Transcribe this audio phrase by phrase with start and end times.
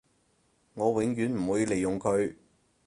[0.73, 2.33] 我永遠唔會利用佢